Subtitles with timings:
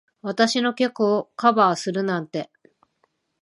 [0.23, 2.49] 私の曲をカバーするなんて。